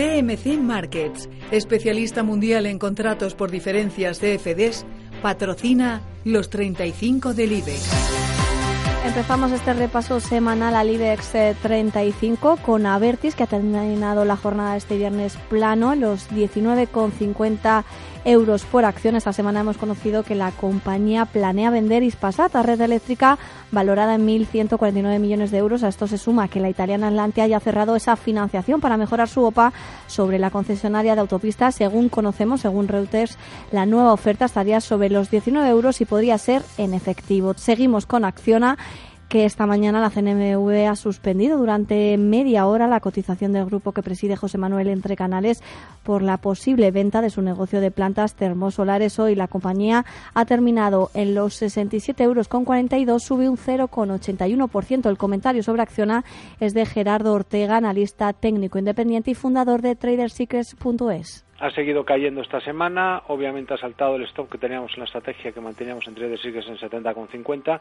[0.00, 4.86] CMC Markets, especialista mundial en contratos por diferencias CFDs,
[5.20, 7.90] patrocina los 35 del IBEX.
[9.04, 14.78] Empezamos este repaso semanal al IBEX 35 eh, con Avertis, que ha terminado la jornada
[14.78, 17.84] este viernes plano los 19,50
[18.24, 19.16] euros por acción.
[19.16, 23.38] Esta semana hemos conocido que la compañía planea vender Ispasat a red eléctrica
[23.72, 25.82] valorada en 1.149 millones de euros.
[25.82, 29.44] A esto se suma que la italiana Atlantia haya cerrado esa financiación para mejorar su
[29.44, 29.72] OPA
[30.06, 31.74] sobre la concesionaria de autopistas.
[31.74, 33.38] Según conocemos, según Reuters,
[33.72, 37.54] la nueva oferta estaría sobre los 19 euros y podría ser en efectivo.
[37.56, 38.78] Seguimos con Acciona
[39.30, 44.02] que esta mañana la CNMV ha suspendido durante media hora la cotización del grupo que
[44.02, 45.62] preside José Manuel Entre Canales
[46.02, 49.20] por la posible venta de su negocio de plantas termosolares.
[49.20, 50.04] Hoy la compañía
[50.34, 55.08] ha terminado en los 67 euros con 42, sube un 0,81%.
[55.08, 56.24] El comentario sobre Acciona
[56.58, 62.60] es de Gerardo Ortega, analista técnico independiente y fundador de TraderSecrets.es ha seguido cayendo esta
[62.60, 66.38] semana, obviamente ha saltado el stop que teníamos en la estrategia que manteníamos entre de
[66.38, 67.80] Sigues en 70,50,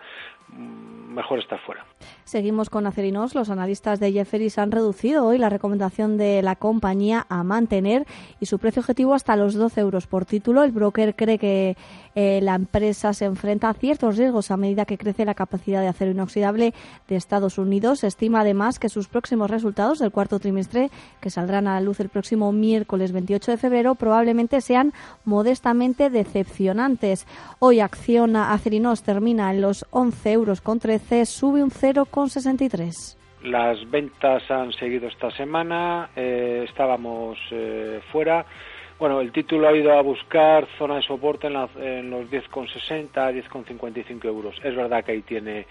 [0.49, 1.85] mm, mejor estar fuera.
[2.25, 7.25] Seguimos con Acerinos, los analistas de Jefferies han reducido hoy la recomendación de la compañía
[7.29, 8.05] a mantener
[8.41, 10.63] y su precio objetivo hasta los 12 euros por título.
[10.63, 11.77] El broker cree que
[12.15, 15.87] eh, la empresa se enfrenta a ciertos riesgos a medida que crece la capacidad de
[15.87, 16.73] acero inoxidable
[17.07, 18.03] de Estados Unidos.
[18.03, 20.89] Estima además que sus próximos resultados del cuarto trimestre,
[21.21, 24.93] que saldrán a la luz el próximo miércoles 28 de febrero, probablemente sean
[25.25, 27.27] modestamente decepcionantes.
[27.59, 33.17] Hoy Acciona Acerinos termina en los 11 euros con 13, sube un 0,63.
[33.43, 38.45] Las ventas han seguido esta semana, eh, estábamos eh, fuera.
[38.99, 44.25] Bueno, el título ha ido a buscar zona de soporte en, en los 10,60, 10,55
[44.25, 44.55] euros.
[44.61, 45.65] Es verdad que ahí tiene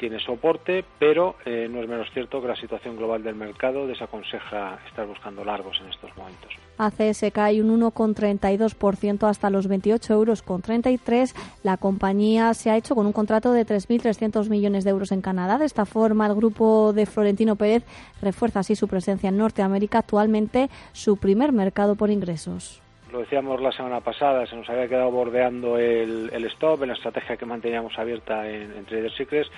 [0.00, 4.78] tiene soporte, pero eh, no es menos cierto que la situación global del mercado desaconseja
[4.88, 6.54] estar buscando largos en estos momentos.
[6.78, 11.34] ACS cae un 1,32% hasta los 28 euros con 33.
[11.62, 15.58] La compañía se ha hecho con un contrato de 3.300 millones de euros en Canadá.
[15.58, 17.84] De esta forma, el grupo de Florentino Pérez
[18.22, 22.69] refuerza así su presencia en Norteamérica, actualmente su primer mercado por ingresos
[23.12, 27.36] lo decíamos la semana pasada, se nos había quedado bordeando el, stop en la estrategia
[27.36, 29.50] que manteníamos abierta en, en Trader Secrets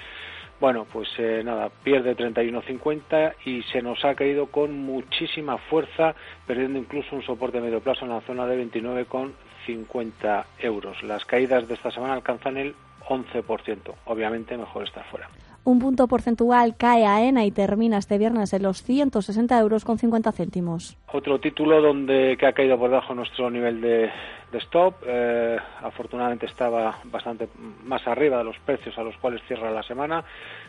[0.62, 6.14] bueno, pues eh, nada, pierde 31.50 y se nos ha caído con muchísima fuerza,
[6.46, 11.02] perdiendo incluso un soporte de medio plazo en la zona de 29,50 euros.
[11.02, 12.76] Las caídas de esta semana alcanzan el
[13.08, 13.92] 11%.
[14.04, 15.28] Obviamente mejor estar fuera.
[15.64, 19.96] Un punto porcentual cae a ENA y termina este viernes en los 160 euros con
[19.96, 20.98] 50 céntimos.
[21.12, 24.10] Otro título donde que ha caído por debajo nuestro nivel de,
[24.58, 24.96] stop.
[25.06, 27.48] Eh, afortunadamente estaba bastante
[27.84, 30.22] más arriba de los precios a los cuales cierra la semana.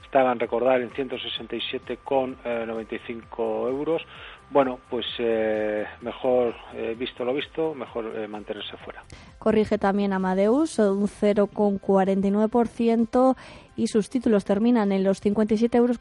[0.04, 4.02] Estaban, recordar, en 167,95 eh, euros.
[4.50, 6.54] Bueno, pues eh, mejor
[6.98, 9.02] visto lo visto, mejor mantenerse fuera.
[9.40, 13.36] Corrige también Amadeus, un 0,49%
[13.76, 15.98] y sus títulos terminan en los 57,38 euros.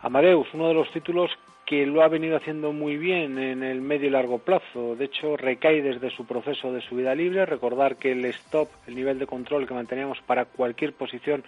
[0.00, 1.30] Amadeus, uno de los títulos
[1.66, 4.96] que lo ha venido haciendo muy bien en el medio y largo plazo.
[4.96, 7.46] De hecho, recae desde su proceso de subida libre.
[7.46, 11.44] Recordar que el stop, el nivel de control que manteníamos para cualquier posición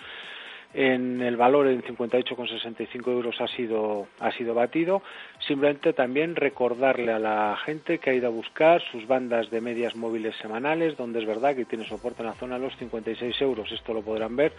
[0.74, 5.02] en el valor en 58,65 euros ha sido, ha sido batido.
[5.46, 9.96] Simplemente también recordarle a la gente que ha ido a buscar sus bandas de medias
[9.96, 13.72] móviles semanales, donde es verdad que tiene soporte en la zona de los 56 euros.
[13.72, 14.52] Esto lo podrán ver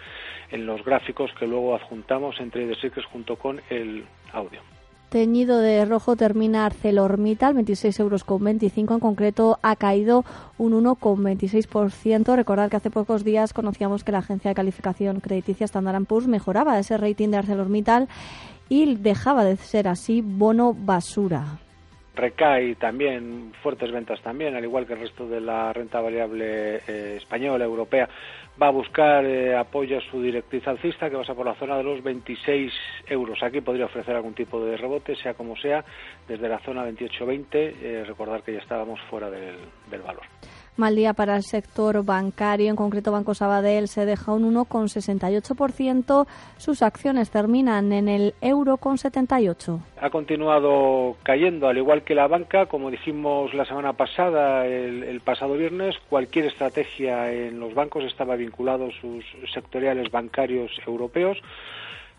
[0.50, 4.04] en los gráficos que luego adjuntamos entre Secrets junto con el
[4.34, 4.77] audio.
[5.10, 10.26] Teñido de rojo termina ArcelorMittal, 26 euros con 25 en concreto, ha caído
[10.58, 12.36] un 1,26%.
[12.36, 16.78] Recordad que hace pocos días conocíamos que la agencia de calificación crediticia Standard Poor's mejoraba
[16.78, 18.10] ese rating de ArcelorMittal
[18.68, 21.60] y dejaba de ser así bono basura
[22.18, 27.16] recae también fuertes ventas también, al igual que el resto de la renta variable eh,
[27.18, 28.10] española, europea,
[28.62, 31.84] va a buscar eh, apoyo a su directriz alcista que pasa por la zona de
[31.84, 32.74] los 26
[33.08, 33.42] euros.
[33.44, 35.86] Aquí podría ofrecer algún tipo de rebote, sea como sea,
[36.28, 40.24] desde la zona 28-20, eh, recordar que ya estábamos fuera del valor.
[40.78, 46.28] Mal día para el sector bancario, en concreto Banco Sabadell se deja un 1,68%.
[46.58, 49.80] Sus acciones terminan en el euro con 78.
[50.00, 55.20] Ha continuado cayendo, al igual que la banca, como dijimos la semana pasada, el, el
[55.22, 61.40] pasado viernes, cualquier estrategia en los bancos estaba vinculado a sus sectoriales bancarios europeos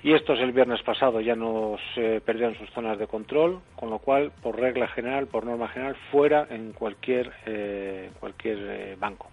[0.03, 3.99] y estos el viernes pasado ya nos eh, perdieron sus zonas de control, con lo
[3.99, 9.31] cual, por regla general, por norma general, fuera en cualquier, eh, cualquier eh, banco.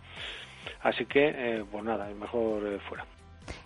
[0.81, 3.05] Así que, pues nada, mejor fuera.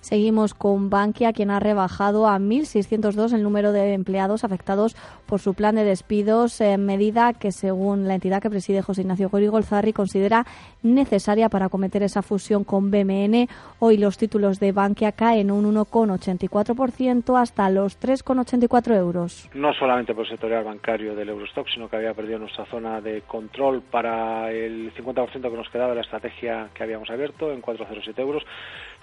[0.01, 4.95] Seguimos con Bankia, quien ha rebajado a 1.602 el número de empleados afectados
[5.25, 9.29] por su plan de despidos, en medida que, según la entidad que preside José Ignacio
[9.29, 10.45] Gorigolzarri, considera
[10.81, 13.47] necesaria para acometer esa fusión con BMN.
[13.79, 19.49] Hoy los títulos de Bankia caen un 1,84% hasta los 3,84 euros.
[19.53, 23.21] No solamente por el sectorial bancario del Eurostock, sino que había perdido nuestra zona de
[23.21, 28.21] control para el 50% que nos quedaba de la estrategia que habíamos abierto en 407
[28.21, 28.43] euros.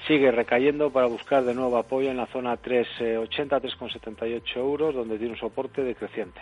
[0.07, 5.33] Sigue recayendo para buscar de nuevo apoyo en la zona 380, 3,78 euros, donde tiene
[5.33, 6.41] un soporte decreciente.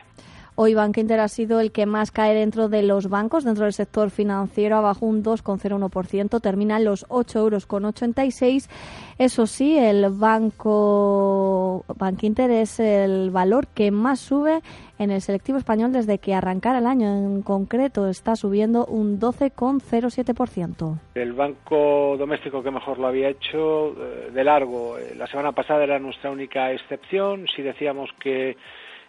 [0.56, 3.72] Hoy Bank Inter ha sido el que más cae dentro de los bancos, dentro del
[3.72, 8.70] sector financiero, abajo un 2,01%, termina en los 8,86 euros.
[9.18, 14.60] Eso sí, el banco Bank Inter es el valor que más sube
[15.00, 17.08] en el selectivo español desde que arrancara el año.
[17.08, 20.98] En concreto, está subiendo un 12,07%.
[21.16, 25.82] El banco doméstico que mejor lo había hecho eh, de largo, eh, la semana pasada
[25.82, 27.46] era nuestra única excepción.
[27.56, 28.56] Si decíamos que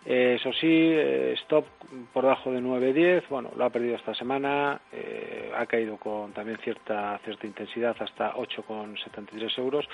[0.06, 1.66] eh, eso sí, eh, stop
[2.14, 6.58] por debajo de 9.10, bueno, lo ha perdido esta semana, eh, ha caído con también
[6.64, 9.88] cierta cierta intensidad hasta 8,73 euros.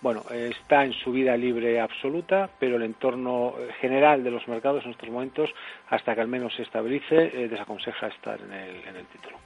[0.00, 5.10] Bueno, está en subida libre absoluta, pero el entorno general de los mercados en estos
[5.10, 5.50] momentos,
[5.90, 9.36] hasta que al menos se estabilice, desaconseja estar en el, en el título.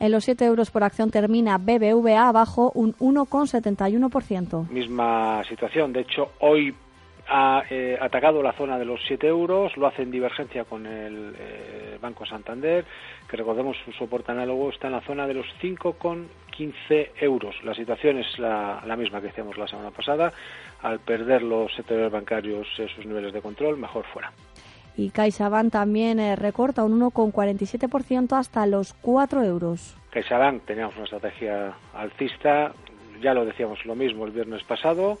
[0.00, 4.70] En los 7 euros por acción termina BBVA abajo un 1,71%.
[4.70, 5.92] Misma situación.
[5.92, 6.74] De hecho, hoy
[7.28, 11.34] ha eh, atacado la zona de los 7 euros, lo hace en divergencia con el
[11.38, 12.84] eh, Banco Santander,
[13.28, 17.56] que recordemos su soporte análogo está en la zona de los 5,15 euros.
[17.64, 20.32] La situación es la, misma que decíamos la semana pasada.
[20.82, 24.32] Al perder los sectores bancarios sus niveles de control, mejor fuera.
[24.96, 29.96] Y CaixaBank también eh, recorta un 1,47% hasta los 4 euros.
[30.10, 32.72] CaixaBank teníamos una estrategia alcista,
[33.20, 35.18] ya lo decíamos lo mismo el viernes pasado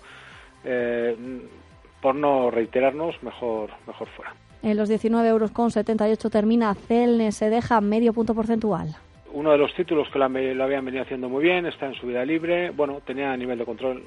[2.06, 4.32] por no reiterarnos, mejor, mejor fuera.
[4.62, 8.94] En los 19 euros con 78 termina Celne, se deja medio punto porcentual.
[9.32, 10.24] Uno de los títulos que lo
[10.64, 14.04] habían venido haciendo muy bien, está en subida libre, bueno, tenía a nivel de control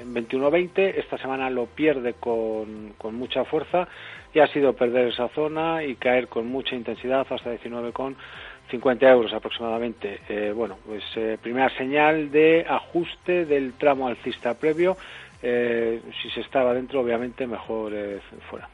[0.00, 3.86] en 21.20, esta semana lo pierde con, con mucha fuerza
[4.34, 10.18] y ha sido perder esa zona y caer con mucha intensidad hasta 19,50 euros aproximadamente.
[10.28, 14.96] Eh, bueno, pues eh, primera señal de ajuste del tramo alcista previo
[15.42, 18.20] eh, si se estaba dentro, obviamente mejor eh,
[18.50, 18.68] fuera.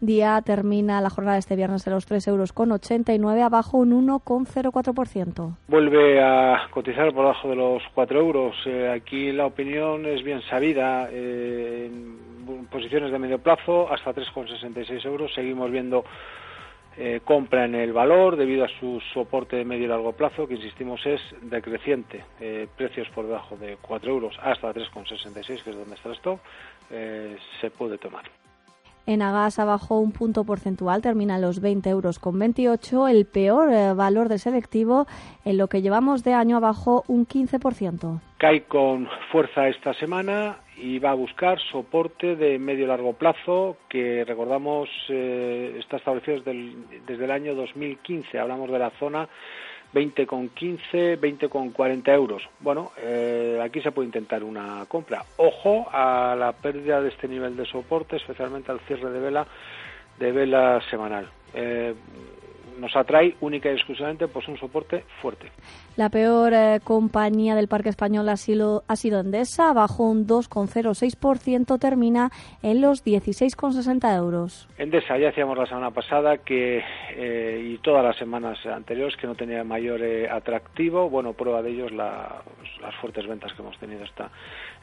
[0.00, 5.56] Día termina la jornada este viernes de los 3 euros con 89, abajo un 1,04%.
[5.68, 8.56] Vuelve a cotizar por debajo de los 4 euros.
[8.64, 11.08] Eh, aquí la opinión es bien sabida.
[11.10, 12.20] en
[12.70, 15.32] posiciones de medio plazo hasta 3,66 euros.
[15.34, 16.04] Seguimos viendo
[17.02, 20.56] eh, compra en el valor debido a su soporte de medio y largo plazo, que
[20.56, 22.22] insistimos es decreciente.
[22.38, 26.40] Eh, precios por debajo de 4 euros hasta 3,66, que es donde está el stop,
[26.90, 28.24] eh, se puede tomar.
[29.06, 33.94] En Agas abajo un punto porcentual, termina los 20 euros con 28, el peor eh,
[33.94, 35.06] valor de selectivo
[35.44, 38.20] en lo que llevamos de año abajo un 15%.
[38.38, 44.24] Cae con fuerza esta semana y va a buscar soporte de medio largo plazo que
[44.24, 46.74] recordamos eh, está establecido desde
[47.06, 48.38] desde el año 2015.
[48.38, 49.28] Hablamos de la zona
[49.94, 52.42] 20,15, 20,40 euros.
[52.60, 55.24] Bueno, eh, aquí se puede intentar una compra.
[55.36, 59.46] Ojo a la pérdida de este nivel de soporte, especialmente al cierre de vela
[60.18, 61.28] de vela semanal.
[61.54, 61.94] Eh,
[62.80, 65.50] nos atrae única y exclusivamente pues un soporte fuerte.
[65.96, 71.78] La peor eh, compañía del parque español ha sido, ha sido Endesa, bajó un 2,06%,
[71.78, 72.30] termina
[72.62, 74.68] en los 16,60 euros.
[74.78, 79.34] Endesa, ya decíamos la semana pasada que eh, y todas las semanas anteriores que no
[79.34, 81.10] tenía mayor eh, atractivo.
[81.10, 84.30] Bueno, prueba de ello es las fuertes ventas que hemos tenido esta,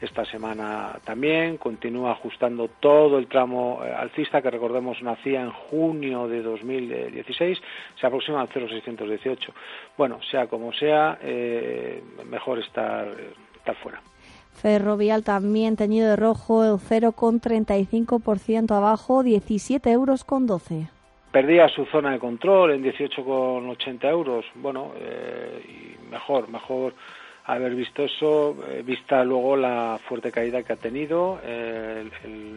[0.00, 1.56] esta semana también.
[1.56, 7.58] Continúa ajustando todo el tramo alcista que recordemos nacía en junio de 2016
[8.00, 9.52] se aproxima al 0,618.
[9.96, 13.08] Bueno, sea como sea, eh, mejor estar,
[13.56, 14.00] estar fuera.
[14.52, 20.88] Ferrovial también teñido de rojo, el 0,35% abajo, 17 euros con 12.
[21.30, 24.44] Perdía su zona de control en 18,80 euros.
[24.56, 26.94] Bueno, eh, y mejor, mejor
[27.48, 32.08] haber visto eso, eh, vista luego la fuerte caída que ha tenido, eh,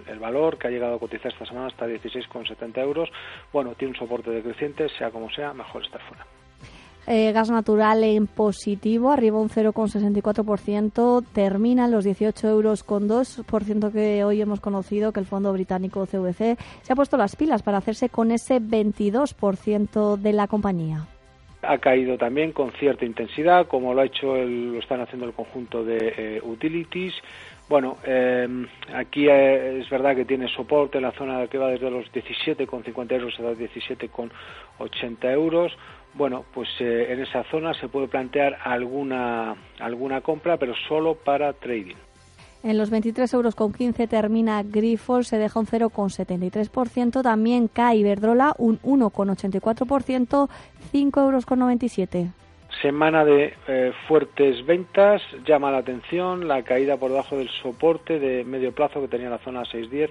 [0.06, 3.10] el, valor que ha llegado a cotizar esta semana hasta 16,70 euros.
[3.52, 6.28] Bueno, tiene un soporte decreciente, sea como sea, mejor estar fuera.
[7.08, 13.92] Eh, gas natural en positivo, arriba un 0,64%, termina en los 18 euros con 2%
[13.92, 17.80] que hoy hemos conocido que el fondo británico CVC se ha puesto las pilas para
[17.80, 21.08] hacerse con ese 22% de la compañía
[21.62, 25.34] ha caído también con cierta intensidad, como lo ha hecho el, lo están haciendo el
[25.34, 27.14] conjunto de eh, utilities.
[27.70, 31.90] Bueno, em, aquí eh, es verdad que tiene soporte en la zona que va desde
[31.90, 35.72] los 17,50 euros hasta 17,80 euros.
[36.14, 41.54] Bueno, pues eh, en esa zona se puede plantear alguna, alguna compra, pero solo para
[41.54, 41.96] trading.
[42.64, 47.24] En los 23 euros con 15 termina Grifols, se deja un 0,73%.
[47.24, 50.50] También cae Iberdrola un 1,84%,
[50.92, 52.32] 5 euros con 97.
[52.82, 58.44] Semana de eh, fuertes ventas, llama la atención la caída por debajo del soporte de
[58.44, 60.10] medio plazo que tenía la zona 610,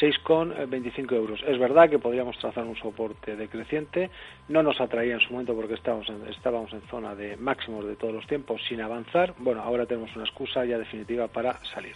[0.00, 1.40] 6,25 euros.
[1.44, 4.10] Es verdad que podríamos trazar un soporte decreciente,
[4.48, 7.96] no nos atraía en su momento porque estábamos en, estábamos en zona de máximos de
[7.96, 9.34] todos los tiempos sin avanzar.
[9.38, 11.94] Bueno, ahora tenemos una excusa ya definitiva para salir.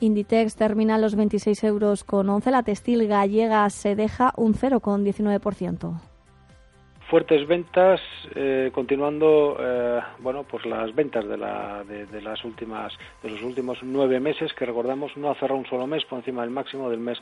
[0.00, 6.13] Inditex termina los 26 euros con 11, la textil gallega se deja un 0,19%
[7.08, 8.00] fuertes ventas
[8.34, 12.92] eh, continuando eh, bueno pues las ventas de, la, de, las últimas
[13.22, 16.42] de los últimos nueve meses que recordamos no ha cerrado un solo mes por encima
[16.42, 17.18] del máximo del mes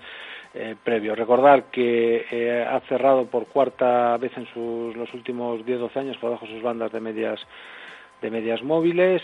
[0.55, 1.15] eh, previo.
[1.15, 6.47] Recordar que ha cerrado por cuarta vez en sus los últimos 10-12 años por debajo
[6.47, 7.41] de sus bandas de medias
[8.21, 9.23] de medias móviles.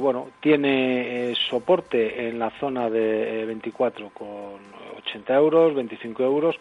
[0.00, 6.58] Bueno tiene soporte en la zona de 24 con 80 euros 25 euros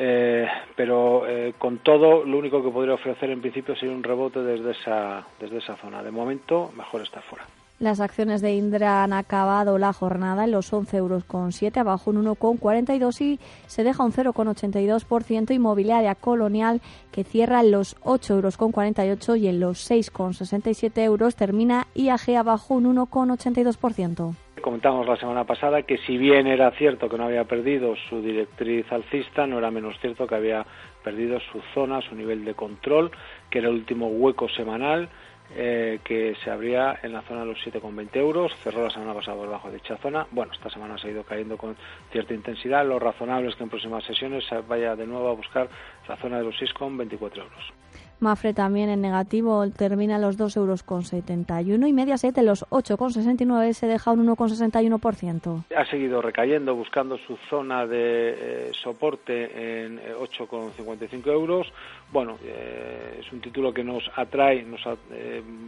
[0.00, 4.40] eh, pero eh, con todo, lo único que podría ofrecer en principio sería un rebote
[4.40, 6.04] desde esa, desde esa zona.
[6.04, 7.44] De momento, mejor estar fuera.
[7.80, 12.10] Las acciones de Indra han acabado la jornada en los 11 euros con 7, abajo
[12.10, 15.52] un 1,42 y se deja un 0,82%.
[15.52, 21.34] Inmobiliaria Colonial que cierra en los 8 euros con 48 y en los 6,67 euros
[21.34, 24.34] termina IAG abajo un 1,82%.
[24.60, 28.90] Comentamos la semana pasada que si bien era cierto que no había perdido su directriz
[28.92, 30.66] alcista, no era menos cierto que había
[31.02, 33.10] perdido su zona, su nivel de control,
[33.50, 35.08] que era el último hueco semanal
[35.56, 39.38] eh, que se abría en la zona de los 7,20 euros, cerró la semana pasada
[39.38, 40.26] por debajo de dicha zona.
[40.30, 41.74] Bueno, esta semana se ha ido cayendo con
[42.12, 42.86] cierta intensidad.
[42.86, 45.68] Lo razonable es que en próximas sesiones se vaya de nuevo a buscar
[46.06, 47.72] la zona de los 6,24 euros.
[48.20, 53.72] Mafre también en negativo termina los 2,71 euros con 71 y Mediaset en los 8,69
[53.72, 55.64] se deja un 1,61%.
[55.76, 61.72] Ha seguido recayendo buscando su zona de eh, soporte en 8,55 eh, euros.
[62.10, 64.80] Bueno, eh, es un título que nos atrae nos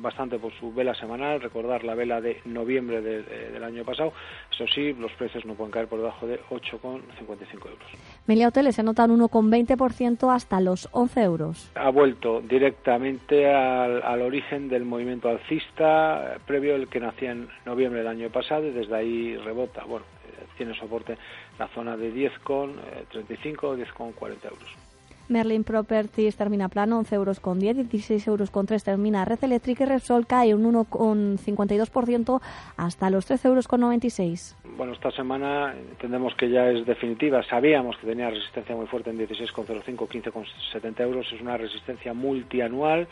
[0.00, 1.40] bastante por su vela semanal.
[1.40, 4.12] Recordar la vela de noviembre del año pasado.
[4.50, 7.88] Eso sí, los precios no pueden caer por debajo de 8,55 euros.
[8.26, 11.70] Melia Hoteles se nota un 1,20% hasta los 11 euros.
[11.74, 18.00] Ha vuelto directamente al, origen del movimiento alcista eh, previo el que nacía en noviembre
[18.00, 19.84] del año pasado y desde ahí rebota.
[19.84, 21.16] Bueno, eh, tiene soporte
[21.58, 24.89] la zona de 10,35 o 10,40 euros.
[25.30, 29.84] Merlin Properties termina plano, 11 euros con 10, 16 euros con 3 termina Red Eléctrica
[29.84, 32.40] y Repsol cae un 1,52%
[32.76, 34.56] hasta los 13 euros con 96.
[34.76, 37.42] Bueno, esta semana entendemos que ya es definitiva.
[37.44, 41.32] Sabíamos que tenía resistencia muy fuerte en 16,05, 15,70 euros.
[41.32, 43.06] Es una resistencia multianual.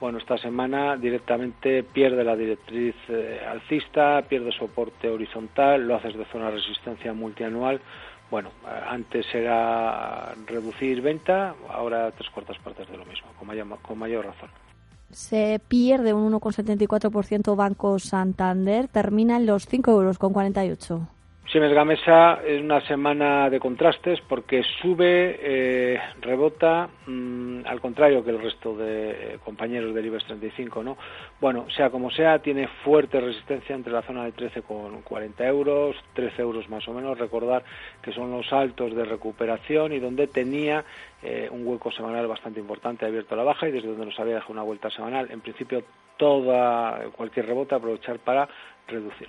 [0.00, 6.24] Bueno, esta semana directamente pierde la directriz eh, alcista, pierde soporte horizontal, lo haces de
[6.24, 7.80] zona resistencia multianual
[8.32, 8.48] bueno,
[8.88, 14.24] antes era reducir venta, ahora tres cuartas partes de lo mismo, con mayor, con mayor
[14.24, 14.48] razón.
[15.10, 21.06] Se pierde un 1,74% Banco Santander, termina en los 5 euros con 48.
[21.52, 28.30] Siemens Gamesa es una semana de contrastes porque sube, eh, rebota, mm, al contrario que
[28.30, 30.96] el resto de eh, compañeros del IBEX 35, ¿no?
[31.42, 36.70] Bueno, sea como sea, tiene fuerte resistencia entre la zona de 13,40 euros, 13 euros
[36.70, 37.18] más o menos.
[37.18, 37.62] Recordar
[38.00, 40.82] que son los altos de recuperación y donde tenía
[41.22, 44.36] eh, un hueco semanal bastante importante abierto a la baja y desde donde nos había
[44.36, 45.30] dejado una vuelta semanal.
[45.30, 45.84] En principio,
[46.16, 48.48] toda cualquier rebote aprovechar para
[48.88, 49.28] reducir.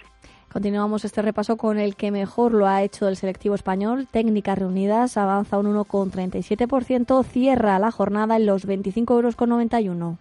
[0.54, 4.06] Continuamos este repaso con el que mejor lo ha hecho el selectivo español.
[4.12, 10.20] Técnicas reunidas avanza un 1,37%, cierra la jornada en los 25,91 euros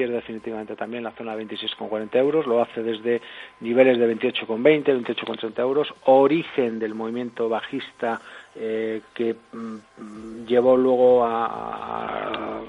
[0.00, 3.20] pierde definitivamente también la zona de 26,40 euros, lo hace desde
[3.60, 8.22] niveles de 28,20, 28,30 euros, origen del movimiento bajista
[8.56, 12.60] eh, que mm, llevó luego a,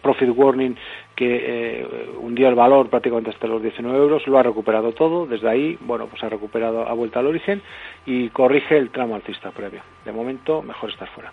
[0.00, 0.76] profit warning
[1.16, 1.86] que eh,
[2.20, 6.06] hundió el valor prácticamente hasta los 19 euros, lo ha recuperado todo, desde ahí, bueno,
[6.06, 7.62] pues ha recuperado, ha vuelto al origen
[8.06, 9.82] y corrige el tramo alcista previo.
[10.04, 11.32] De momento, mejor estar fuera.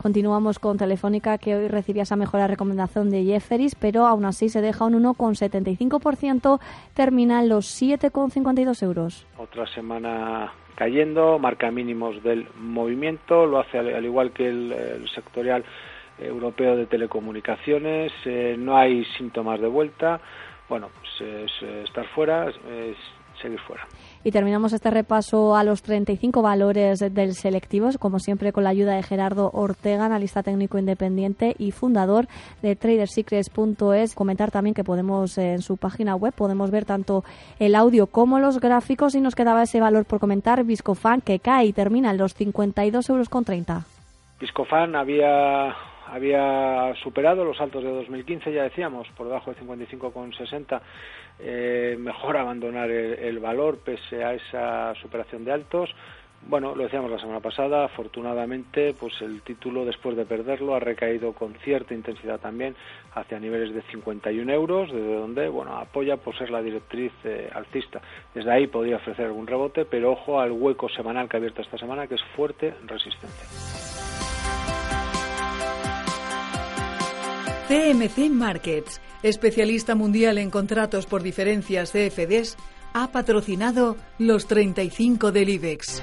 [0.00, 4.62] Continuamos con Telefónica, que hoy recibía esa mejora recomendación de Jefferies, pero aún así se
[4.62, 6.58] deja un 1,75%,
[6.94, 9.26] termina en los 7,52 euros.
[9.36, 15.62] Otra semana cayendo, marca mínimos del movimiento, lo hace al, igual que el, sectorial
[16.18, 20.22] europeo de telecomunicaciones, eh, no hay síntomas de vuelta,
[20.70, 22.50] bueno, pues es, estar fuera,
[23.42, 23.86] seguir fuera.
[24.22, 28.94] Y terminamos este repaso a los 35 valores del selectivo, como siempre con la ayuda
[28.94, 32.26] de Gerardo Ortega, analista técnico independiente y fundador
[32.60, 34.14] de tradersecrets.es.
[34.14, 37.24] Comentar también que podemos eh, en su página web podemos ver tanto
[37.58, 41.66] el audio como los gráficos y nos quedaba ese valor por comentar Viscofan que cae
[41.66, 43.84] y termina en los 52 euros con 30.
[44.38, 45.74] Viscofan había
[46.10, 50.80] había superado los altos de 2015, ya decíamos, por debajo de 55,60.
[51.38, 55.94] Eh, mejor abandonar el, valor pese a esa superación de altos.
[56.42, 61.34] Bueno, lo decíamos la semana pasada, afortunadamente, pues el título, después de perderlo, ha recaído
[61.34, 62.74] con cierta intensidad también
[63.14, 68.00] hacia niveles de 51 euros, desde donde, bueno, apoya por ser la directriz eh, alcista.
[68.34, 71.76] Desde ahí podría ofrecer algún rebote, pero ojo al hueco semanal que ha abierto esta
[71.76, 73.79] semana, que es fuerte resistente.
[77.70, 82.56] CMC Markets, especialista mundial en contratos por diferencias CFDs,
[82.94, 86.02] ha patrocinado los 35 del IBEX.